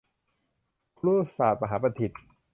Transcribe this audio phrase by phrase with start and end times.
[0.97, 2.11] ครุศาสตร์มหาบัณฑิต